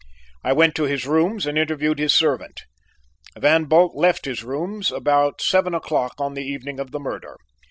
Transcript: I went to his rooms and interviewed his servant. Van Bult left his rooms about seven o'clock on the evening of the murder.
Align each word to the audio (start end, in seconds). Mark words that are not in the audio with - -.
I 0.43 0.51
went 0.51 0.73
to 0.77 0.85
his 0.85 1.05
rooms 1.05 1.45
and 1.45 1.59
interviewed 1.59 1.99
his 1.99 2.11
servant. 2.11 2.63
Van 3.37 3.65
Bult 3.65 3.95
left 3.95 4.25
his 4.25 4.43
rooms 4.43 4.91
about 4.91 5.41
seven 5.41 5.75
o'clock 5.75 6.15
on 6.17 6.33
the 6.33 6.43
evening 6.43 6.79
of 6.79 6.89
the 6.89 6.99
murder. 6.99 7.37